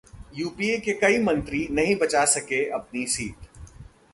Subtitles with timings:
[0.35, 3.47] UPA के कई मंत्री नहीं बचा सके अपनी सीट